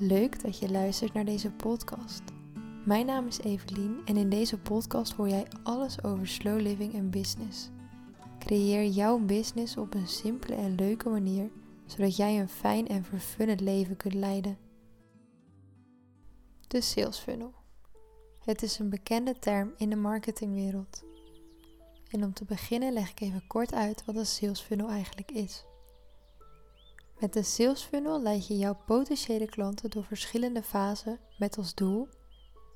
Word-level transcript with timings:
Leuk 0.00 0.42
dat 0.42 0.58
je 0.58 0.70
luistert 0.70 1.12
naar 1.12 1.24
deze 1.24 1.50
podcast. 1.50 2.22
Mijn 2.84 3.06
naam 3.06 3.26
is 3.26 3.38
Evelien 3.38 4.00
en 4.04 4.16
in 4.16 4.30
deze 4.30 4.58
podcast 4.58 5.12
hoor 5.12 5.28
jij 5.28 5.46
alles 5.62 6.02
over 6.04 6.28
slow 6.28 6.60
living 6.60 6.94
en 6.94 7.10
business. 7.10 7.70
Creëer 8.38 8.86
jouw 8.86 9.18
business 9.18 9.76
op 9.76 9.94
een 9.94 10.08
simpele 10.08 10.54
en 10.54 10.74
leuke 10.74 11.08
manier, 11.08 11.50
zodat 11.86 12.16
jij 12.16 12.40
een 12.40 12.48
fijn 12.48 12.88
en 12.88 13.04
vervullend 13.04 13.60
leven 13.60 13.96
kunt 13.96 14.14
leiden. 14.14 14.58
De 16.68 16.80
sales 16.80 17.18
funnel. 17.18 17.54
Het 18.44 18.62
is 18.62 18.78
een 18.78 18.90
bekende 18.90 19.38
term 19.38 19.72
in 19.76 19.90
de 19.90 19.96
marketingwereld. 19.96 21.04
En 22.10 22.24
om 22.24 22.32
te 22.32 22.44
beginnen 22.44 22.92
leg 22.92 23.10
ik 23.10 23.20
even 23.20 23.46
kort 23.46 23.74
uit 23.74 24.04
wat 24.04 24.16
een 24.16 24.26
sales 24.26 24.60
funnel 24.60 24.88
eigenlijk 24.88 25.30
is. 25.30 25.64
Met 27.20 27.36
een 27.36 27.44
sales 27.44 27.82
funnel 27.82 28.22
leid 28.22 28.46
je 28.46 28.56
jouw 28.56 28.76
potentiële 28.86 29.46
klanten 29.46 29.90
door 29.90 30.04
verschillende 30.04 30.62
fasen 30.62 31.20
met 31.38 31.56
als 31.56 31.74
doel 31.74 32.08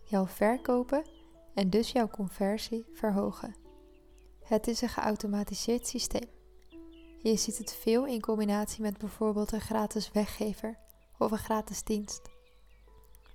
jouw 0.05 0.27
verkopen 0.27 1.05
en 1.55 1.71
dus 1.71 1.93
jouw 1.93 2.09
conversie 2.09 2.87
verhogen. 2.93 3.55
Het 4.43 4.67
is 4.67 4.81
een 4.81 4.89
geautomatiseerd 4.89 5.87
systeem. 5.87 6.29
Je 7.19 7.37
ziet 7.37 7.59
het 7.59 7.73
veel 7.73 8.07
in 8.07 8.21
combinatie 8.21 8.83
met 8.83 8.99
bijvoorbeeld 8.99 9.53
een 9.53 9.61
gratis 9.61 10.11
weggever 10.13 10.79
of 11.19 11.31
een 11.31 11.39
gratis 11.39 11.85
dienst. 11.85 12.23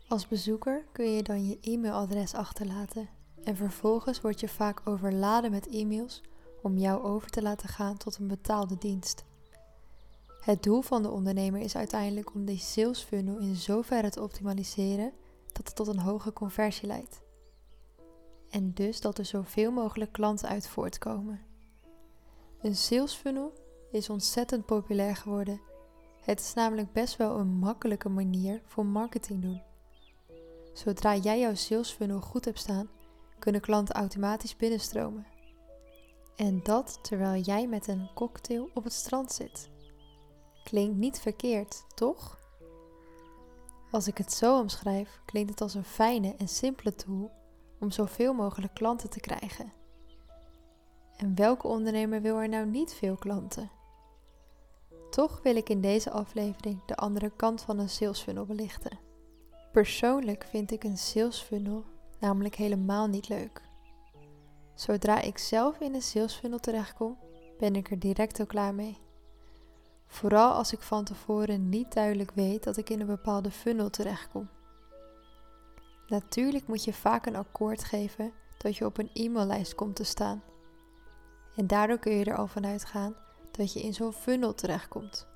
Als 0.08 0.28
bezoeker 0.28 0.86
kun 0.92 1.12
je 1.12 1.24
dan 1.24 1.48
je 1.48 1.58
e-mailadres 1.62 2.34
achterlaten 2.34 3.10
en 3.44 3.56
vervolgens 3.56 4.22
word 4.22 4.40
je 4.40 4.48
vaak 4.48 4.82
overladen 4.86 5.52
met 5.52 5.68
e-mails 5.68 6.22
om 6.62 6.78
jou 6.78 7.04
over 7.04 7.30
te 7.30 7.42
laten 7.42 7.70
gaan 7.70 7.98
tot 7.98 8.18
een 8.18 8.28
betaalde 8.28 8.78
dienst. 8.78 9.26
Het 10.42 10.64
doel 10.64 10.82
van 10.82 11.02
de 11.02 11.10
ondernemer 11.10 11.62
is 11.62 11.76
uiteindelijk 11.76 12.34
om 12.34 12.46
die 12.46 12.58
sales 12.58 13.04
funnel 13.04 13.38
in 13.38 13.56
zoverre 13.56 14.10
te 14.10 14.22
optimaliseren 14.22 15.14
dat 15.52 15.68
het 15.68 15.76
tot 15.76 15.88
een 15.88 16.00
hoge 16.00 16.34
conversie 16.34 16.88
leidt. 16.88 17.22
En 18.50 18.74
dus 18.74 19.02
dat 19.02 19.18
er 19.18 19.26
zoveel 19.26 19.72
mogelijk 19.72 20.12
klanten 20.12 20.50
uit 20.50 20.68
voortkomen. 20.68 21.42
Een 22.62 22.76
sales 22.76 23.14
funnel 23.14 23.54
is 23.92 24.10
ontzettend 24.10 24.66
populair 24.66 25.16
geworden. 25.16 25.62
Het 26.22 26.40
is 26.40 26.54
namelijk 26.54 26.92
best 26.92 27.18
wel 27.18 27.38
een 27.40 27.48
makkelijke 27.48 28.10
manier 28.10 28.62
voor 28.66 28.86
marketing 28.86 29.42
doen. 29.42 29.62
Zodra 30.74 31.16
jij 31.16 31.40
jouw 31.40 31.56
sales 31.56 31.92
funnel 31.92 32.22
goed 32.22 32.46
hebt 32.46 32.60
staan, 32.60 32.90
kunnen 33.40 33.62
klanten 33.62 33.96
automatisch 33.96 34.56
binnenstromen. 34.56 35.26
En 36.36 36.64
dat 36.64 37.00
terwijl 37.02 37.42
jij 37.42 37.68
met 37.68 37.88
een 37.88 38.10
cocktail 38.14 38.70
op 38.74 38.84
het 38.84 38.94
strand 38.94 39.32
zit. 39.32 39.70
Klinkt 40.68 40.98
niet 40.98 41.20
verkeerd, 41.20 41.86
toch? 41.96 42.40
Als 43.92 44.08
ik 44.08 44.18
het 44.18 44.34
zo 44.34 44.60
omschrijf, 44.60 45.22
klinkt 45.26 45.50
het 45.50 45.62
als 45.62 45.74
een 45.74 45.84
fijne 45.84 46.36
en 46.38 46.48
simpele 46.48 46.96
tool 46.96 47.32
om 47.80 47.92
zoveel 47.92 48.34
mogelijk 48.34 48.74
klanten 48.74 49.10
te 49.10 49.20
krijgen. 49.20 49.74
En 51.18 51.36
welke 51.36 51.68
ondernemer 51.68 52.22
wil 52.22 52.38
er 52.38 52.50
nou 52.50 52.66
niet 52.66 52.94
veel 52.94 53.16
klanten? 53.16 53.70
Toch 55.10 55.40
wil 55.44 55.56
ik 55.56 55.70
in 55.70 55.82
deze 55.82 56.12
aflevering 56.12 56.86
de 56.86 56.96
andere 56.96 57.32
kant 57.36 57.62
van 57.62 57.80
een 57.80 57.90
sales 57.90 58.22
funnel 58.22 58.46
belichten. 58.46 59.00
Persoonlijk 59.72 60.46
vind 60.50 60.72
ik 60.72 60.84
een 60.84 60.98
sales 60.98 61.42
funnel 61.42 61.84
namelijk 62.20 62.56
helemaal 62.56 63.08
niet 63.08 63.30
leuk. 63.30 63.62
Zodra 64.76 65.22
ik 65.22 65.38
zelf 65.38 65.80
in 65.80 65.96
een 65.96 66.02
sales 66.02 66.36
funnel 66.36 66.60
terechtkom, 66.60 67.18
ben 67.58 67.76
ik 67.76 67.92
er 67.92 68.00
direct 68.00 68.40
al 68.40 68.46
klaar 68.46 68.76
mee. 68.76 69.06
Vooral 70.08 70.52
als 70.52 70.74
ik 70.74 70.82
van 70.82 71.04
tevoren 71.04 71.70
niet 71.70 71.94
duidelijk 71.94 72.32
weet 72.32 72.64
dat 72.64 72.78
ik 72.78 72.90
in 72.90 73.00
een 73.00 73.08
bepaalde 73.08 73.52
funnel 73.52 73.90
terechtkom. 73.90 74.50
Natuurlijk 76.08 76.68
moet 76.68 76.84
je 76.84 76.94
vaak 76.94 77.26
een 77.26 77.36
akkoord 77.36 77.84
geven 77.84 78.32
dat 78.58 78.78
je 78.78 78.86
op 78.86 78.98
een 78.98 79.10
e-maillijst 79.14 79.76
komt 79.76 79.96
te 79.96 80.04
staan. 80.04 80.44
En 81.56 81.68
daardoor 81.68 81.98
kun 81.98 82.14
je 82.14 82.26
er 82.26 82.38
al 82.38 82.48
van 82.48 82.66
uitgaan 82.66 83.16
dat 83.52 83.74
je 83.74 83.82
in 83.82 83.94
zo'n 83.94 84.14
funnel 84.14 84.56
terechtkomt. 84.56 85.28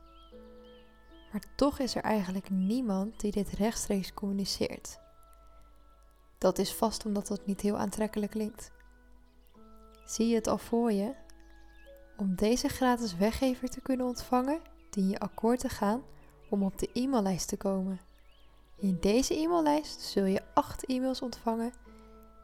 Maar 1.31 1.43
toch 1.55 1.79
is 1.79 1.95
er 1.95 2.03
eigenlijk 2.03 2.49
niemand 2.49 3.19
die 3.19 3.31
dit 3.31 3.49
rechtstreeks 3.49 4.13
communiceert. 4.13 4.99
Dat 6.37 6.57
is 6.57 6.73
vast 6.73 7.05
omdat 7.05 7.27
dat 7.27 7.45
niet 7.45 7.61
heel 7.61 7.77
aantrekkelijk 7.77 8.31
klinkt. 8.31 8.71
Zie 10.05 10.27
je 10.27 10.35
het 10.35 10.47
al 10.47 10.57
voor 10.57 10.91
je? 10.91 11.13
Om 12.17 12.35
deze 12.35 12.67
gratis 12.67 13.15
weggever 13.15 13.69
te 13.69 13.81
kunnen 13.81 14.05
ontvangen, 14.05 14.61
dien 14.91 15.09
je 15.09 15.19
akkoord 15.19 15.59
te 15.59 15.69
gaan 15.69 16.03
om 16.49 16.63
op 16.63 16.77
de 16.77 16.89
e-maillijst 16.93 17.47
te 17.47 17.57
komen. 17.57 17.99
In 18.77 18.97
deze 18.99 19.35
e-maillijst 19.35 20.01
zul 20.01 20.25
je 20.25 20.41
8 20.53 20.85
e-mails 20.85 21.21
ontvangen 21.21 21.73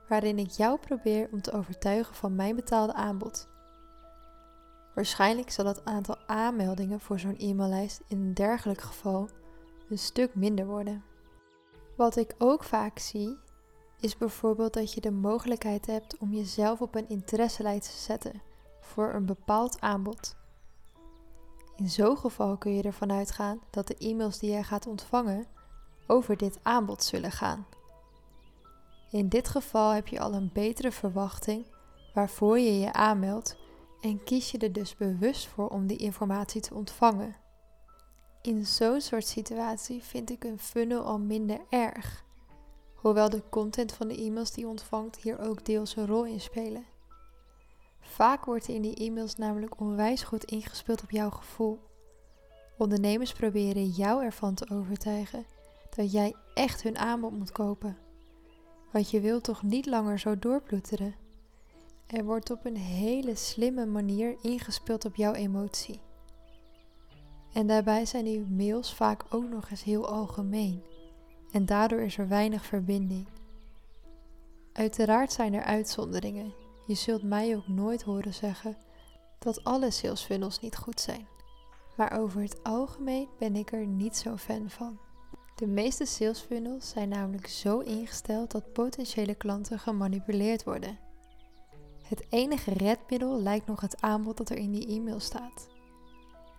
waarin 0.08 0.40
ik 0.40 0.50
jou 0.50 0.80
probeer 0.80 1.30
om 1.32 1.42
te 1.42 1.52
overtuigen 1.52 2.16
van 2.16 2.36
mijn 2.36 2.56
betaalde 2.56 2.94
aanbod. 2.94 3.48
Waarschijnlijk 4.96 5.50
zal 5.50 5.66
het 5.66 5.86
aantal 5.86 6.18
aanmeldingen 6.26 7.00
voor 7.00 7.20
zo'n 7.20 7.38
e-maillijst 7.38 8.02
in 8.08 8.20
een 8.20 8.34
dergelijk 8.34 8.82
geval 8.82 9.30
een 9.90 9.98
stuk 9.98 10.36
minder 10.36 10.66
worden. 10.66 11.04
Wat 11.96 12.16
ik 12.16 12.36
ook 12.38 12.64
vaak 12.64 13.00
zie, 13.00 13.38
is 14.00 14.18
bijvoorbeeld 14.18 14.74
dat 14.74 14.94
je 14.94 15.02
de 15.02 15.12
mogelijkheid 15.12 15.86
hebt 15.86 16.18
om 16.18 16.34
jezelf 16.34 16.82
op 16.82 16.96
een 16.96 17.10
interesselijst 17.10 17.90
te 17.92 17.98
zetten 17.98 18.42
voor 18.80 19.14
een 19.14 19.26
bepaald 19.26 19.82
aanbod. 19.82 20.36
In 21.78 21.90
zo'n 21.90 22.18
geval 22.18 22.58
kun 22.58 22.76
je 22.76 22.84
ervan 22.84 23.12
uitgaan 23.12 23.62
dat 23.70 23.88
de 23.88 23.98
e-mails 23.98 24.40
die 24.40 24.50
jij 24.50 24.64
gaat 24.64 24.88
ontvangen 24.88 25.46
over 26.08 26.38
dit 26.38 26.60
aanbod 26.64 27.04
zullen 27.04 27.32
gaan. 27.32 27.66
In 29.12 29.30
dit 29.30 29.48
geval 29.48 29.92
heb 29.92 30.08
je 30.08 30.20
al 30.20 30.34
een 30.34 30.50
betere 30.54 30.92
verwachting 30.92 31.66
waarvoor 32.14 32.60
je 32.60 32.80
je 32.80 32.94
aanmeldt 32.94 33.58
en 34.02 34.24
kies 34.24 34.52
je 34.52 34.58
er 34.58 34.74
dus 34.74 34.96
bewust 34.96 35.48
voor 35.48 35.68
om 35.68 35.88
die 35.88 35.98
informatie 35.98 36.62
te 36.62 36.74
ontvangen. 36.74 37.36
In 38.42 38.66
zo'n 38.66 39.02
soort 39.02 39.28
situatie 39.28 40.04
vind 40.04 40.30
ik 40.30 40.44
een 40.44 40.60
funnel 40.60 41.04
al 41.04 41.20
minder 41.20 41.60
erg, 41.70 42.24
hoewel 42.96 43.30
de 43.30 43.44
content 43.50 43.92
van 43.92 44.08
de 44.08 44.18
e-mails 44.18 44.52
die 44.52 44.64
je 44.64 44.70
ontvangt 44.70 45.16
hier 45.16 45.40
ook 45.40 45.66
deels 45.66 45.96
een 45.96 46.08
rol 46.08 46.26
in 46.26 46.42
spelen. 46.42 46.86
Vaak 48.14 48.46
wordt 48.46 48.68
in 48.68 48.82
die 48.82 48.96
e-mails 48.96 49.36
namelijk 49.36 49.80
onwijs 49.80 50.24
goed 50.24 50.44
ingespeeld 50.44 51.04
op 51.04 51.12
jouw 51.12 51.30
gevoel. 51.30 51.80
Ondernemers 52.78 53.34
proberen 53.34 53.88
jou 53.88 54.24
ervan 54.24 54.54
te 54.54 54.70
overtuigen 54.70 55.46
dat 55.96 56.12
jij 56.12 56.36
echt 56.54 56.84
hun 56.84 56.98
aanbod 56.98 57.32
moet 57.32 57.52
kopen. 57.52 57.98
Want 58.92 59.10
je 59.12 59.20
wilt 59.20 59.44
toch 59.44 59.64
niet 59.64 59.86
langer 59.86 60.20
zo 60.20 60.40
doorploeteren. 60.40 61.16
Er 62.08 62.24
wordt 62.24 62.52
op 62.52 62.66
een 62.66 62.78
hele 62.78 63.36
slimme 63.36 63.86
manier 63.86 64.36
ingespeeld 64.42 65.06
op 65.06 65.16
jouw 65.16 65.34
emotie. 65.34 66.00
En 67.54 67.68
daarbij 67.68 68.06
zijn 68.06 68.24
die 68.24 68.42
mails 68.42 68.94
vaak 68.94 69.24
ook 69.30 69.50
nog 69.50 69.70
eens 69.70 69.84
heel 69.84 70.08
algemeen. 70.08 70.84
En 71.52 71.66
daardoor 71.66 72.02
is 72.02 72.18
er 72.18 72.28
weinig 72.28 72.66
verbinding. 72.66 73.28
Uiteraard 74.74 75.32
zijn 75.32 75.54
er 75.54 75.64
uitzonderingen. 75.64 76.54
Je 76.88 76.96
zult 76.96 77.24
mij 77.24 77.56
ook 77.56 77.68
nooit 77.68 78.04
horen 78.04 78.34
zeggen 78.34 78.78
dat 79.40 79.64
alle 79.64 79.92
sales 79.92 80.24
funnels 80.24 80.60
niet 80.60 80.78
goed 80.78 81.00
zijn. 81.00 81.28
Maar 81.98 82.20
over 82.20 82.42
het 82.42 82.64
algemeen 82.64 83.28
ben 83.40 83.56
ik 83.56 83.72
er 83.72 83.86
niet 83.86 84.18
zo 84.18 84.38
fan 84.38 84.70
van. 84.70 85.00
De 85.56 85.68
meeste 85.68 86.06
sales 86.06 86.40
funnels 86.40 86.90
zijn 86.90 87.10
namelijk 87.10 87.48
zo 87.48 87.80
ingesteld 87.80 88.52
dat 88.52 88.74
potentiële 88.74 89.36
klanten 89.36 89.80
gemanipuleerd 89.80 90.64
worden. 90.64 91.00
Het 92.04 92.26
enige 92.30 92.74
redmiddel 92.74 93.42
lijkt 93.42 93.68
nog 93.68 93.82
het 93.82 94.02
aanbod 94.02 94.38
dat 94.38 94.50
er 94.50 94.58
in 94.58 94.72
die 94.72 94.88
e-mail 94.88 95.20
staat. 95.20 95.68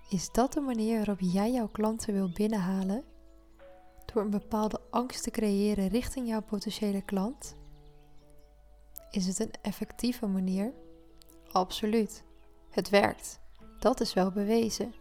Is 0.09 0.33
dat 0.33 0.53
de 0.53 0.61
manier 0.61 0.97
waarop 0.97 1.21
jij 1.21 1.53
jouw 1.53 1.69
klanten 1.69 2.15
wil 2.15 2.31
binnenhalen? 2.33 3.05
Door 4.13 4.23
een 4.23 4.31
bepaalde 4.31 4.81
angst 4.91 5.23
te 5.23 5.31
creëren 5.31 5.89
richting 5.89 6.29
jouw 6.29 6.43
potentiële 6.43 7.03
klant? 7.03 7.58
Is 9.11 9.27
het 9.27 9.41
een 9.41 9.53
effectieve 9.63 10.27
manier? 10.27 10.73
Absoluut. 11.53 12.25
Het 12.71 12.89
werkt. 12.89 13.41
Dat 13.79 14.01
is 14.01 14.15
wel 14.15 14.31
bewezen. 14.31 14.95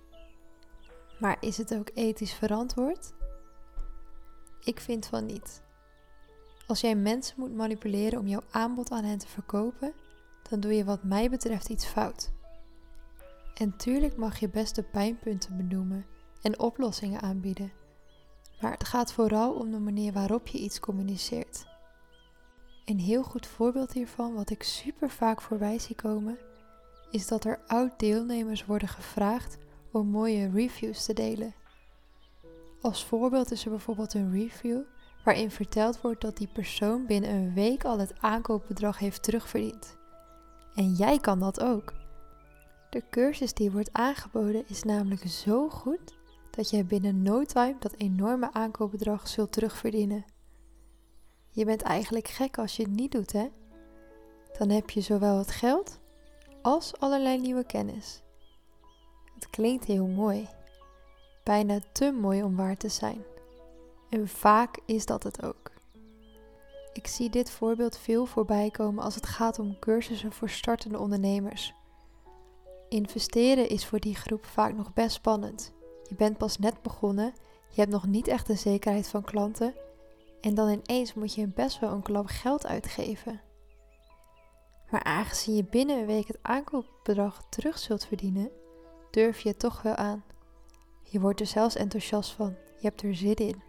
Maar 1.19 1.37
is 1.39 1.57
het 1.57 1.75
ook 1.75 1.89
ethisch 1.93 2.33
verantwoord? 2.33 3.13
Ik 4.63 4.79
vind 4.79 5.05
van 5.05 5.25
niet. 5.25 5.61
Als 6.67 6.81
jij 6.81 6.95
mensen 6.95 7.35
moet 7.39 7.55
manipuleren 7.55 8.19
om 8.19 8.27
jouw 8.27 8.43
aanbod 8.51 8.91
aan 8.91 9.03
hen 9.03 9.17
te 9.17 9.27
verkopen, 9.27 9.93
dan 10.49 10.59
doe 10.59 10.75
je 10.75 10.83
wat 10.83 11.03
mij 11.03 11.29
betreft 11.29 11.69
iets 11.69 11.85
fout. 11.85 12.31
En 13.53 13.77
tuurlijk 13.77 14.17
mag 14.17 14.39
je 14.39 14.49
best 14.49 14.75
de 14.75 14.83
pijnpunten 14.83 15.57
benoemen 15.57 16.05
en 16.41 16.59
oplossingen 16.59 17.21
aanbieden. 17.21 17.71
Maar 18.61 18.71
het 18.71 18.87
gaat 18.87 19.13
vooral 19.13 19.53
om 19.53 19.71
de 19.71 19.79
manier 19.79 20.13
waarop 20.13 20.47
je 20.47 20.57
iets 20.57 20.79
communiceert. 20.79 21.65
Een 22.87 22.99
heel 22.99 23.23
goed 23.23 23.47
voorbeeld 23.47 23.93
hiervan, 23.93 24.33
wat 24.33 24.49
ik 24.49 24.63
super 24.63 25.09
vaak 25.09 25.41
voorbij 25.41 25.79
zie 25.79 25.95
komen, 25.95 26.37
is 27.11 27.27
dat 27.27 27.43
er 27.43 27.59
oud-deelnemers 27.65 28.65
worden 28.65 28.87
gevraagd 28.87 29.57
om 29.91 30.07
mooie 30.07 30.49
reviews 30.49 31.05
te 31.05 31.13
delen. 31.13 31.53
Als 32.81 33.05
voorbeeld 33.05 33.51
is 33.51 33.65
er 33.65 33.69
bijvoorbeeld 33.69 34.13
een 34.13 34.31
review 34.31 34.81
waarin 35.23 35.51
verteld 35.51 36.01
wordt 36.01 36.21
dat 36.21 36.37
die 36.37 36.47
persoon 36.47 37.05
binnen 37.05 37.29
een 37.29 37.53
week 37.53 37.85
al 37.85 37.99
het 37.99 38.13
aankoopbedrag 38.19 38.99
heeft 38.99 39.23
terugverdiend. 39.23 39.97
En 40.75 40.93
jij 40.93 41.19
kan 41.19 41.39
dat 41.39 41.59
ook. 41.59 41.93
De 42.89 43.03
cursus 43.09 43.53
die 43.53 43.71
wordt 43.71 43.93
aangeboden 43.93 44.63
is 44.67 44.83
namelijk 44.83 45.27
zo 45.27 45.69
goed 45.69 46.15
dat 46.51 46.69
jij 46.69 46.85
binnen 46.85 47.21
no 47.21 47.43
time 47.43 47.75
dat 47.79 47.93
enorme 47.97 48.53
aankoopbedrag 48.53 49.27
zult 49.27 49.51
terugverdienen. 49.51 50.25
Je 51.57 51.65
bent 51.65 51.81
eigenlijk 51.81 52.27
gek 52.27 52.57
als 52.57 52.75
je 52.75 52.83
het 52.83 52.91
niet 52.91 53.11
doet, 53.11 53.31
hè? 53.31 53.47
Dan 54.57 54.69
heb 54.69 54.89
je 54.89 55.01
zowel 55.01 55.37
het 55.37 55.51
geld 55.51 55.99
als 56.61 56.99
allerlei 56.99 57.39
nieuwe 57.39 57.65
kennis. 57.65 58.21
Het 59.35 59.49
klinkt 59.49 59.85
heel 59.85 60.05
mooi, 60.05 60.47
bijna 61.43 61.79
te 61.91 62.11
mooi 62.11 62.43
om 62.43 62.55
waar 62.55 62.77
te 62.77 62.89
zijn. 62.89 63.23
En 64.09 64.27
vaak 64.27 64.79
is 64.85 65.05
dat 65.05 65.23
het 65.23 65.43
ook. 65.43 65.71
Ik 66.93 67.07
zie 67.07 67.29
dit 67.29 67.49
voorbeeld 67.49 67.97
veel 67.97 68.25
voorbij 68.25 68.69
komen 68.69 69.03
als 69.03 69.15
het 69.15 69.25
gaat 69.25 69.59
om 69.59 69.79
cursussen 69.79 70.31
voor 70.31 70.49
startende 70.49 70.99
ondernemers. 70.99 71.73
Investeren 72.89 73.69
is 73.69 73.85
voor 73.85 73.99
die 73.99 74.15
groep 74.15 74.45
vaak 74.45 74.75
nog 74.75 74.93
best 74.93 75.15
spannend. 75.15 75.73
Je 76.03 76.15
bent 76.15 76.37
pas 76.37 76.57
net 76.57 76.81
begonnen, 76.81 77.33
je 77.69 77.79
hebt 77.81 77.91
nog 77.91 78.07
niet 78.07 78.27
echt 78.27 78.47
de 78.47 78.55
zekerheid 78.55 79.07
van 79.07 79.23
klanten 79.23 79.73
en 80.47 80.55
dan 80.55 80.69
ineens 80.69 81.13
moet 81.13 81.33
je 81.33 81.47
best 81.47 81.79
wel 81.79 81.91
een 81.91 82.01
klap 82.01 82.25
geld 82.27 82.65
uitgeven. 82.65 83.41
Maar 84.89 85.03
aangezien 85.03 85.55
je 85.55 85.63
binnen 85.63 85.97
een 85.97 86.05
week 86.05 86.27
het 86.27 86.39
aankoopbedrag 86.41 87.45
terug 87.49 87.77
zult 87.77 88.05
verdienen, 88.05 88.51
durf 89.11 89.39
je 89.39 89.49
het 89.49 89.59
toch 89.59 89.81
wel 89.81 89.95
aan. 89.95 90.23
Je 91.03 91.19
wordt 91.19 91.39
er 91.39 91.45
zelfs 91.45 91.75
enthousiast 91.75 92.31
van, 92.31 92.55
je 92.79 92.87
hebt 92.87 93.01
er 93.01 93.15
zin 93.15 93.35
in. 93.35 93.61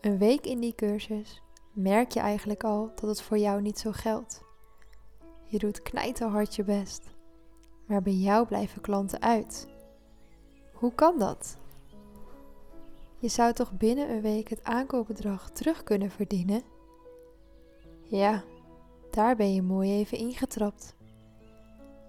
Een 0.00 0.18
week 0.18 0.46
in 0.46 0.60
die 0.60 0.74
cursus 0.74 1.42
merk 1.72 2.12
je 2.12 2.20
eigenlijk 2.20 2.64
al 2.64 2.92
dat 2.94 3.08
het 3.08 3.22
voor 3.22 3.38
jou 3.38 3.62
niet 3.62 3.78
zo 3.78 3.92
geldt. 3.92 4.42
Je 5.46 5.58
doet 5.58 5.82
knijterhard 5.82 6.54
je 6.54 6.64
best, 6.64 7.02
maar 7.86 8.02
bij 8.02 8.12
jou 8.12 8.46
blijven 8.46 8.80
klanten 8.80 9.22
uit. 9.22 9.68
Hoe 10.72 10.94
kan 10.94 11.18
dat? 11.18 11.59
Je 13.20 13.28
zou 13.28 13.52
toch 13.52 13.72
binnen 13.72 14.10
een 14.10 14.20
week 14.20 14.48
het 14.48 14.64
aankoopbedrag 14.64 15.50
terug 15.50 15.82
kunnen 15.82 16.10
verdienen? 16.10 16.62
Ja, 18.02 18.44
daar 19.10 19.36
ben 19.36 19.54
je 19.54 19.62
mooi 19.62 19.90
even 19.90 20.18
ingetrapt. 20.18 20.94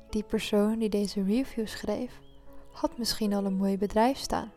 Die 0.10 0.24
persoon 0.24 0.80
die 0.80 0.90
deze 0.90 1.24
review 1.24 1.68
schreef, 1.68 2.20
had 2.72 2.98
misschien 2.98 3.34
al 3.34 3.46
een 3.46 3.56
mooi 3.56 3.78
bedrijf 3.78 4.18
staan, 4.18 4.52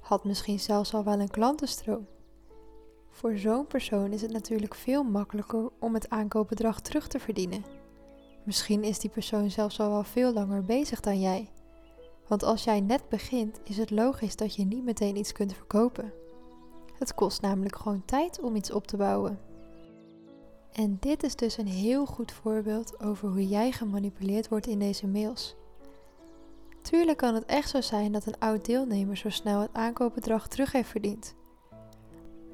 had 0.00 0.24
misschien 0.24 0.60
zelfs 0.60 0.94
al 0.94 1.04
wel 1.04 1.20
een 1.20 1.30
klantenstroom. 1.30 2.06
Voor 3.08 3.36
zo'n 3.36 3.66
persoon 3.66 4.12
is 4.12 4.22
het 4.22 4.32
natuurlijk 4.32 4.74
veel 4.74 5.02
makkelijker 5.02 5.70
om 5.78 5.94
het 5.94 6.10
aankoopbedrag 6.10 6.80
terug 6.80 7.08
te 7.08 7.18
verdienen. 7.18 7.64
Misschien 8.44 8.84
is 8.84 8.98
die 8.98 9.10
persoon 9.10 9.50
zelfs 9.50 9.80
al 9.80 9.90
wel 9.90 10.04
veel 10.04 10.32
langer 10.32 10.64
bezig 10.64 11.00
dan 11.00 11.20
jij. 11.20 11.50
Want 12.32 12.44
als 12.44 12.64
jij 12.64 12.80
net 12.80 13.08
begint, 13.08 13.60
is 13.64 13.76
het 13.76 13.90
logisch 13.90 14.36
dat 14.36 14.54
je 14.54 14.64
niet 14.64 14.84
meteen 14.84 15.16
iets 15.16 15.32
kunt 15.32 15.54
verkopen. 15.54 16.12
Het 16.98 17.14
kost 17.14 17.40
namelijk 17.40 17.76
gewoon 17.76 18.04
tijd 18.04 18.40
om 18.40 18.56
iets 18.56 18.72
op 18.72 18.86
te 18.86 18.96
bouwen. 18.96 19.40
En 20.72 20.96
dit 21.00 21.22
is 21.22 21.36
dus 21.36 21.56
een 21.56 21.66
heel 21.66 22.06
goed 22.06 22.32
voorbeeld 22.32 23.00
over 23.00 23.28
hoe 23.28 23.48
jij 23.48 23.72
gemanipuleerd 23.72 24.48
wordt 24.48 24.66
in 24.66 24.78
deze 24.78 25.06
mails. 25.06 25.56
Tuurlijk 26.82 27.18
kan 27.18 27.34
het 27.34 27.44
echt 27.44 27.68
zo 27.68 27.80
zijn 27.80 28.12
dat 28.12 28.26
een 28.26 28.38
oud 28.38 28.64
deelnemer 28.64 29.16
zo 29.16 29.30
snel 29.30 29.60
het 29.60 29.72
aankoopbedrag 29.72 30.48
terug 30.48 30.72
heeft 30.72 30.88
verdiend. 30.88 31.34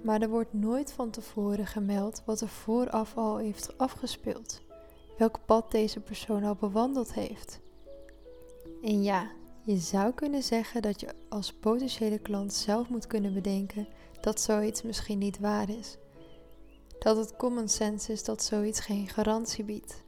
Maar 0.02 0.20
er 0.20 0.28
wordt 0.28 0.52
nooit 0.52 0.92
van 0.92 1.10
tevoren 1.10 1.66
gemeld 1.66 2.22
wat 2.25 2.40
er 2.40 2.48
vooraf 2.48 3.16
al 3.16 3.36
heeft 3.36 3.78
afgespeeld, 3.78 4.62
welk 5.19 5.38
pad 5.46 5.70
deze 5.70 6.00
persoon 6.00 6.44
al 6.44 6.54
bewandeld 6.54 7.14
heeft. 7.14 7.60
En 8.82 9.02
ja, 9.02 9.30
je 9.68 9.76
zou 9.76 10.12
kunnen 10.12 10.42
zeggen 10.42 10.82
dat 10.82 11.00
je 11.00 11.08
als 11.28 11.52
potentiële 11.52 12.18
klant 12.18 12.52
zelf 12.52 12.88
moet 12.88 13.06
kunnen 13.06 13.34
bedenken 13.34 13.88
dat 14.20 14.40
zoiets 14.40 14.82
misschien 14.82 15.18
niet 15.18 15.38
waar 15.38 15.70
is. 15.70 15.96
Dat 16.98 17.16
het 17.16 17.36
common 17.36 17.68
sense 17.68 18.12
is 18.12 18.24
dat 18.24 18.42
zoiets 18.42 18.80
geen 18.80 19.08
garantie 19.08 19.64
biedt. 19.64 20.02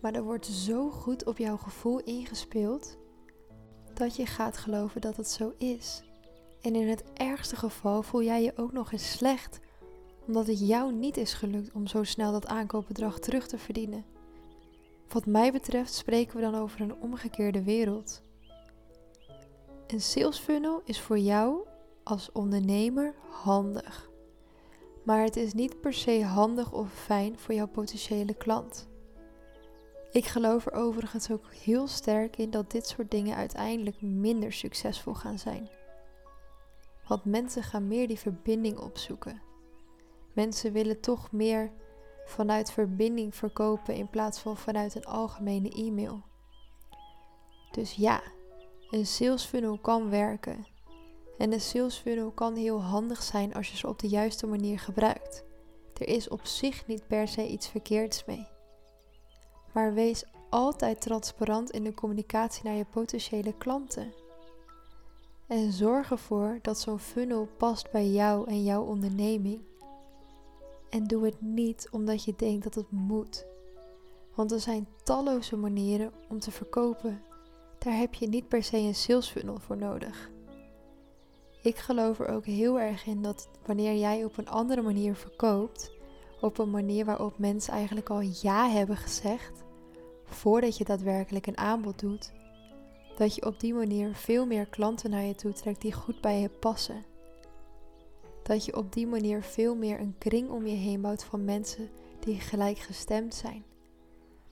Maar 0.00 0.14
er 0.14 0.22
wordt 0.22 0.46
zo 0.46 0.90
goed 0.90 1.24
op 1.24 1.38
jouw 1.38 1.56
gevoel 1.56 2.00
ingespeeld 2.00 2.98
dat 3.92 4.16
je 4.16 4.26
gaat 4.26 4.56
geloven 4.56 5.00
dat 5.00 5.16
het 5.16 5.28
zo 5.28 5.52
is. 5.58 6.02
En 6.60 6.74
in 6.74 6.88
het 6.88 7.04
ergste 7.12 7.56
geval 7.56 8.02
voel 8.02 8.22
jij 8.22 8.42
je 8.42 8.56
ook 8.56 8.72
nog 8.72 8.92
eens 8.92 9.10
slecht, 9.10 9.60
omdat 10.26 10.46
het 10.46 10.68
jou 10.68 10.92
niet 10.92 11.16
is 11.16 11.32
gelukt 11.32 11.72
om 11.72 11.86
zo 11.86 12.04
snel 12.04 12.32
dat 12.32 12.46
aankoopbedrag 12.46 13.18
terug 13.18 13.46
te 13.46 13.58
verdienen. 13.58 14.04
Wat 15.08 15.26
mij 15.26 15.52
betreft 15.52 15.94
spreken 15.94 16.36
we 16.36 16.42
dan 16.42 16.54
over 16.54 16.80
een 16.80 16.94
omgekeerde 16.94 17.62
wereld. 17.62 18.22
Een 19.86 20.00
sales 20.00 20.38
funnel 20.38 20.82
is 20.84 21.00
voor 21.00 21.18
jou 21.18 21.66
als 22.02 22.32
ondernemer 22.32 23.14
handig. 23.30 24.10
Maar 25.04 25.22
het 25.22 25.36
is 25.36 25.52
niet 25.52 25.80
per 25.80 25.92
se 25.92 26.24
handig 26.24 26.72
of 26.72 26.92
fijn 26.92 27.38
voor 27.38 27.54
jouw 27.54 27.66
potentiële 27.66 28.34
klant. 28.34 28.88
Ik 30.12 30.24
geloof 30.24 30.66
er 30.66 30.72
overigens 30.72 31.30
ook 31.30 31.52
heel 31.52 31.86
sterk 31.86 32.36
in 32.36 32.50
dat 32.50 32.70
dit 32.70 32.86
soort 32.86 33.10
dingen 33.10 33.36
uiteindelijk 33.36 34.02
minder 34.02 34.52
succesvol 34.52 35.14
gaan 35.14 35.38
zijn. 35.38 35.68
Want 37.08 37.24
mensen 37.24 37.62
gaan 37.62 37.88
meer 37.88 38.08
die 38.08 38.18
verbinding 38.18 38.78
opzoeken. 38.78 39.42
Mensen 40.32 40.72
willen 40.72 41.00
toch 41.00 41.32
meer 41.32 41.72
vanuit 42.24 42.72
verbinding 42.72 43.34
verkopen 43.34 43.94
in 43.94 44.10
plaats 44.10 44.38
van 44.38 44.56
vanuit 44.56 44.94
een 44.94 45.04
algemene 45.04 45.70
e-mail. 45.70 46.22
Dus 47.70 47.94
ja, 47.94 48.22
een 48.94 49.06
sales 49.06 49.44
funnel 49.44 49.78
kan 49.78 50.10
werken. 50.10 50.66
En 51.38 51.52
een 51.52 51.60
sales 51.60 51.96
funnel 51.96 52.30
kan 52.30 52.54
heel 52.54 52.82
handig 52.82 53.22
zijn 53.22 53.54
als 53.54 53.70
je 53.70 53.76
ze 53.76 53.88
op 53.88 53.98
de 53.98 54.08
juiste 54.08 54.46
manier 54.46 54.78
gebruikt. 54.78 55.44
Er 55.98 56.08
is 56.08 56.28
op 56.28 56.46
zich 56.46 56.86
niet 56.86 57.06
per 57.06 57.28
se 57.28 57.48
iets 57.48 57.68
verkeerds 57.68 58.24
mee. 58.24 58.46
Maar 59.72 59.94
wees 59.94 60.24
altijd 60.50 61.00
transparant 61.00 61.70
in 61.70 61.84
de 61.84 61.94
communicatie 61.94 62.64
naar 62.64 62.74
je 62.74 62.84
potentiële 62.84 63.54
klanten. 63.58 64.12
En 65.46 65.72
zorg 65.72 66.10
ervoor 66.10 66.58
dat 66.62 66.78
zo'n 66.78 66.98
funnel 66.98 67.48
past 67.56 67.90
bij 67.90 68.08
jou 68.08 68.48
en 68.48 68.64
jouw 68.64 68.82
onderneming. 68.82 69.60
En 70.90 71.06
doe 71.06 71.24
het 71.24 71.40
niet 71.40 71.88
omdat 71.90 72.24
je 72.24 72.34
denkt 72.36 72.64
dat 72.64 72.74
het 72.74 72.90
moet. 72.90 73.46
Want 74.34 74.52
er 74.52 74.60
zijn 74.60 74.86
talloze 75.02 75.56
manieren 75.56 76.12
om 76.28 76.38
te 76.38 76.50
verkopen 76.50 77.22
daar 77.84 77.96
heb 77.96 78.14
je 78.14 78.28
niet 78.28 78.48
per 78.48 78.62
se 78.62 78.76
een 78.76 78.94
sales 78.94 79.30
funnel 79.30 79.58
voor 79.58 79.76
nodig. 79.76 80.30
Ik 81.62 81.76
geloof 81.76 82.18
er 82.18 82.28
ook 82.28 82.44
heel 82.44 82.80
erg 82.80 83.06
in 83.06 83.22
dat 83.22 83.48
wanneer 83.66 83.94
jij 83.94 84.24
op 84.24 84.36
een 84.36 84.48
andere 84.48 84.82
manier 84.82 85.14
verkoopt, 85.14 85.92
op 86.40 86.58
een 86.58 86.70
manier 86.70 87.04
waarop 87.04 87.38
mensen 87.38 87.72
eigenlijk 87.72 88.10
al 88.10 88.20
ja 88.20 88.68
hebben 88.68 88.96
gezegd, 88.96 89.62
voordat 90.24 90.76
je 90.76 90.84
daadwerkelijk 90.84 91.46
een 91.46 91.58
aanbod 91.58 91.98
doet, 91.98 92.32
dat 93.16 93.34
je 93.34 93.46
op 93.46 93.60
die 93.60 93.74
manier 93.74 94.14
veel 94.14 94.46
meer 94.46 94.66
klanten 94.66 95.10
naar 95.10 95.24
je 95.24 95.34
toe 95.34 95.52
trekt 95.52 95.80
die 95.80 95.92
goed 95.92 96.20
bij 96.20 96.40
je 96.40 96.48
passen. 96.48 97.04
Dat 98.42 98.64
je 98.64 98.76
op 98.76 98.92
die 98.92 99.06
manier 99.06 99.42
veel 99.42 99.74
meer 99.74 100.00
een 100.00 100.14
kring 100.18 100.50
om 100.50 100.66
je 100.66 100.76
heen 100.76 101.00
bouwt 101.00 101.24
van 101.24 101.44
mensen 101.44 101.90
die 102.20 102.40
gelijkgestemd 102.40 103.34
zijn. 103.34 103.64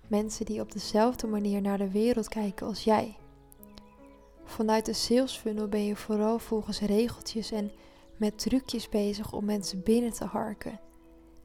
Mensen 0.07 0.47
die 0.47 0.61
op 0.61 0.73
dezelfde 0.73 1.27
manier 1.27 1.61
naar 1.61 1.79
de 1.79 1.91
wereld 1.91 2.29
kijken 2.29 2.67
als 2.67 2.85
jij. 2.85 3.17
Vanuit 4.53 4.87
de 4.87 4.93
sales 4.93 5.37
funnel 5.37 5.69
ben 5.69 5.85
je 5.85 5.97
vooral 5.97 6.39
volgens 6.39 6.81
regeltjes 6.81 7.51
en 7.51 7.71
met 8.17 8.39
trucjes 8.39 8.89
bezig 8.89 9.33
om 9.33 9.45
mensen 9.45 9.83
binnen 9.83 10.13
te 10.13 10.25
harken. 10.25 10.81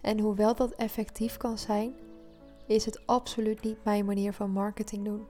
En 0.01 0.19
hoewel 0.19 0.55
dat 0.55 0.71
effectief 0.71 1.37
kan 1.37 1.57
zijn, 1.57 1.93
is 2.65 2.85
het 2.85 3.07
absoluut 3.07 3.61
niet 3.63 3.83
mijn 3.83 4.05
manier 4.05 4.33
van 4.33 4.51
marketing 4.51 5.05
doen. 5.05 5.25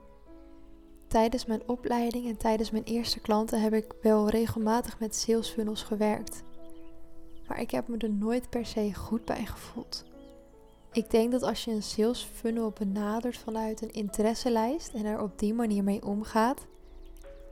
Tijdens 1.06 1.46
mijn 1.46 1.62
opleiding 1.66 2.28
en 2.28 2.36
tijdens 2.36 2.70
mijn 2.70 2.84
eerste 2.84 3.20
klanten 3.20 3.60
heb 3.60 3.72
ik 3.72 3.94
wel 4.02 4.28
regelmatig 4.28 4.98
met 4.98 5.14
sales 5.14 5.48
funnels 5.48 5.82
gewerkt. 5.82 6.42
Maar 7.48 7.60
ik 7.60 7.70
heb 7.70 7.88
me 7.88 7.96
er 7.96 8.12
nooit 8.12 8.50
per 8.50 8.66
se 8.66 8.94
goed 8.94 9.24
bij 9.24 9.46
gevoeld. 9.46 10.04
Ik 10.92 11.10
denk 11.10 11.32
dat 11.32 11.42
als 11.42 11.64
je 11.64 11.70
een 11.70 11.82
sales 11.82 12.22
funnel 12.34 12.72
benadert 12.78 13.36
vanuit 13.36 13.82
een 13.82 13.92
interesselijst 13.92 14.94
en 14.94 15.04
er 15.04 15.22
op 15.22 15.38
die 15.38 15.54
manier 15.54 15.84
mee 15.84 16.04
omgaat, 16.04 16.66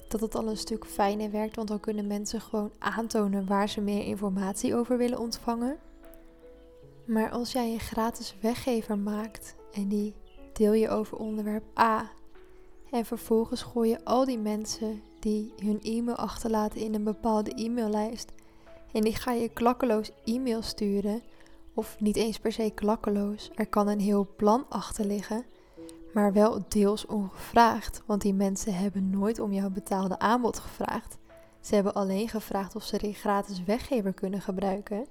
dat 0.08 0.20
het 0.20 0.34
al 0.34 0.48
een 0.48 0.56
stuk 0.56 0.86
fijner 0.86 1.30
werkt, 1.30 1.56
want 1.56 1.68
dan 1.68 1.80
kunnen 1.80 2.06
mensen 2.06 2.40
gewoon 2.40 2.72
aantonen 2.78 3.46
waar 3.46 3.68
ze 3.68 3.80
meer 3.80 4.04
informatie 4.04 4.74
over 4.74 4.98
willen 4.98 5.18
ontvangen. 5.18 5.78
Maar 7.04 7.30
als 7.30 7.52
jij 7.52 7.72
een 7.72 7.80
gratis 7.80 8.34
weggever 8.40 8.98
maakt 8.98 9.54
en 9.72 9.88
die 9.88 10.14
deel 10.52 10.72
je 10.72 10.88
over 10.88 11.18
onderwerp 11.18 11.78
A 11.78 12.10
en 12.90 13.04
vervolgens 13.04 13.62
gooi 13.62 13.90
je 13.90 14.04
al 14.04 14.24
die 14.24 14.38
mensen 14.38 15.02
die 15.20 15.52
hun 15.62 15.80
e-mail 15.82 16.16
achterlaten 16.16 16.80
in 16.80 16.94
een 16.94 17.04
bepaalde 17.04 17.50
e-maillijst. 17.54 18.32
En 18.92 19.02
die 19.02 19.14
ga 19.14 19.32
je 19.32 19.48
klakkeloos 19.48 20.10
e-mail 20.24 20.62
sturen. 20.62 21.22
Of 21.74 21.96
niet 22.00 22.16
eens 22.16 22.38
per 22.38 22.52
se 22.52 22.72
klakkeloos. 22.74 23.50
Er 23.54 23.66
kan 23.66 23.88
een 23.88 24.00
heel 24.00 24.28
plan 24.36 24.66
achter 24.68 25.04
liggen. 25.04 25.44
Maar 26.16 26.32
wel 26.32 26.64
deels 26.68 27.06
ongevraagd. 27.06 28.02
Want 28.06 28.22
die 28.22 28.34
mensen 28.34 28.74
hebben 28.74 29.10
nooit 29.10 29.38
om 29.38 29.52
jouw 29.52 29.70
betaalde 29.70 30.18
aanbod 30.18 30.58
gevraagd. 30.58 31.18
Ze 31.60 31.74
hebben 31.74 31.94
alleen 31.94 32.28
gevraagd 32.28 32.76
of 32.76 32.82
ze 32.82 33.04
een 33.04 33.14
gratis 33.14 33.64
weggever 33.64 34.12
kunnen 34.12 34.40
gebruiken. 34.40 35.06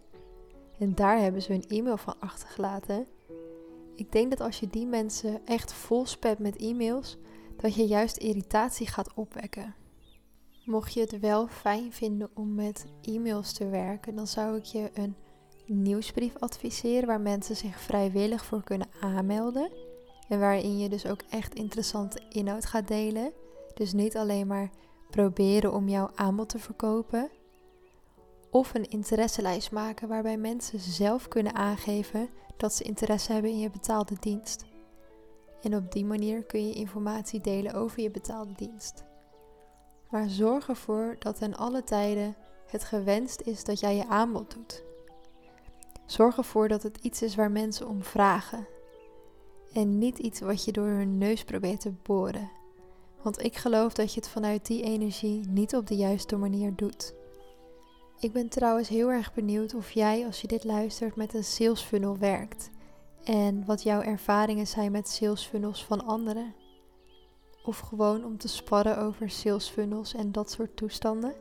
En 0.80 0.96
daar 0.96 1.20
hebben 1.20 1.42
ze 1.42 1.52
hun 1.52 1.68
e-mail 1.68 1.98
van 1.98 2.16
achtergelaten. 2.20 3.08
Ik 3.96 4.12
denk 4.12 4.30
dat 4.30 4.40
als 4.40 4.60
je 4.60 4.68
die 4.68 4.86
mensen 4.86 5.42
echt 5.46 5.74
vol 5.74 6.06
spet 6.06 6.40
met 6.40 6.56
e-mails, 6.56 7.18
dat 7.58 7.76
je 7.76 7.86
juist 7.86 8.18
irritatie 8.18 8.88
gaat 8.88 9.14
opwekken. 9.14 9.76
Mocht 10.64 10.94
je 10.94 11.00
het 11.00 11.20
wel 11.20 11.48
fijn 11.48 11.94
vinden 11.94 12.30
om 12.34 12.56
met 12.56 12.86
e-mails 13.02 13.54
te 13.54 13.68
werken, 13.68 14.16
dan 14.16 14.28
zou 14.28 14.58
ik 14.58 14.64
je 14.64 14.90
een 14.94 15.16
nieuwsbrief 15.66 16.36
adviseren 16.40 17.08
waar 17.08 17.22
mensen 17.22 17.56
zich 17.56 17.80
vrijwillig 17.80 18.46
voor 18.46 18.64
kunnen 18.64 18.88
aanmelden. 19.02 19.85
En 20.28 20.40
waarin 20.40 20.78
je 20.78 20.90
dus 20.90 21.06
ook 21.06 21.22
echt 21.30 21.54
interessante 21.54 22.22
inhoud 22.30 22.66
gaat 22.66 22.88
delen. 22.88 23.32
Dus 23.74 23.94
niet 23.94 24.18
alleen 24.18 24.48
maar 24.48 24.70
proberen 25.10 25.74
om 25.74 25.90
jouw 25.90 26.10
aanbod 26.16 26.50
te 26.50 26.60
verkopen. 26.60 27.30
Of 28.50 28.74
een 28.74 28.90
interesselijst 28.90 29.72
maken 29.72 30.08
waarbij 30.08 30.38
mensen 30.38 30.80
zelf 30.80 31.28
kunnen 31.28 31.56
aangeven 31.56 32.30
dat 32.58 32.74
ze 32.74 32.84
interesse 32.84 33.32
hebben 33.32 33.52
in 33.52 33.60
je 33.60 33.70
betaalde 33.70 34.16
dienst. 34.20 34.66
En 35.62 35.76
op 35.76 35.92
die 35.92 36.06
manier 36.06 36.44
kun 36.44 36.68
je 36.68 36.74
informatie 36.74 37.42
delen 37.42 37.74
over 37.74 38.02
je 38.02 38.12
betaalde 38.12 38.54
dienst. 38.56 39.04
Maar 40.10 40.30
zorg 40.30 40.70
ervoor 40.70 41.16
dat 41.20 41.38
ten 41.38 41.56
alle 41.56 41.84
tijden 41.84 42.36
het 42.68 42.84
gewenst 42.84 43.42
is 43.42 43.64
dat 43.64 43.80
jij 43.80 43.96
je 43.96 44.08
aanbod 44.08 44.54
doet. 44.54 44.84
Zorg 46.06 46.38
ervoor 46.38 46.68
dat 46.68 46.84
het 46.84 46.98
iets 46.98 47.22
is 47.22 47.36
waar 47.36 47.52
mensen 47.52 47.88
om 47.88 48.04
vragen. 48.04 48.68
En 49.76 49.98
niet 49.98 50.20
iets 50.20 50.40
wat 50.40 50.64
je 50.64 50.72
door 50.72 50.88
hun 50.88 51.18
neus 51.18 51.44
probeert 51.44 51.80
te 51.80 51.92
boren. 52.04 52.52
Want 53.22 53.44
ik 53.44 53.56
geloof 53.56 53.94
dat 53.94 54.14
je 54.14 54.20
het 54.20 54.30
vanuit 54.30 54.66
die 54.66 54.84
energie 54.84 55.48
niet 55.48 55.76
op 55.76 55.88
de 55.88 55.96
juiste 55.96 56.38
manier 56.38 56.76
doet. 56.76 57.14
Ik 58.20 58.32
ben 58.32 58.50
trouwens 58.50 58.90
heel 58.90 59.12
erg 59.12 59.34
benieuwd 59.34 59.74
of 59.74 59.92
jij, 59.92 60.26
als 60.26 60.42
je 60.42 60.48
dit 60.48 60.64
luistert, 60.64 61.16
met 61.16 61.34
een 61.34 61.44
sales 61.44 61.82
funnel 61.82 62.18
werkt. 62.18 62.70
En 63.24 63.66
wat 63.66 63.84
jouw 63.84 64.02
ervaringen 64.02 64.68
zijn 64.68 64.92
met 64.92 65.10
sales 65.10 65.46
funnels 65.46 65.86
van 65.86 66.06
anderen. 66.06 66.54
Of 67.64 67.80
gewoon 67.80 68.26
om 68.26 68.38
te 68.38 68.48
sparren 68.48 68.98
over 68.98 69.30
sales 69.30 69.70
funnels 69.70 70.14
en 70.14 70.32
dat 70.32 70.52
soort 70.52 70.76
toestanden. 70.76 71.34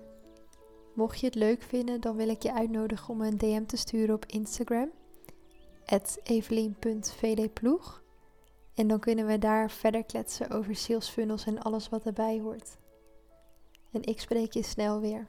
Mocht 0.95 1.21
je 1.21 1.27
het 1.27 1.35
leuk 1.35 1.63
vinden, 1.63 2.01
dan 2.01 2.17
wil 2.17 2.29
ik 2.29 2.43
je 2.43 2.55
uitnodigen 2.55 3.09
om 3.09 3.21
een 3.21 3.39
DM 3.39 3.65
te 3.65 3.77
sturen 3.77 4.15
op 4.15 4.27
Instagram. 4.27 4.91
evelien.vdploeg 6.23 8.03
En 8.75 8.89
dan 8.89 9.01
kunnen 9.01 9.27
we 9.27 9.39
daar 9.39 9.71
verder 9.71 10.05
kletsen 10.05 10.51
over 10.51 10.77
sales 10.77 11.09
funnels 11.09 11.47
en 11.47 11.63
alles 11.63 11.89
wat 11.89 12.07
erbij 12.07 12.41
hoort. 12.41 12.77
En 13.93 14.03
ik 14.03 14.21
spreek 14.21 14.53
je 14.53 14.63
snel 14.63 15.01
weer. 15.01 15.27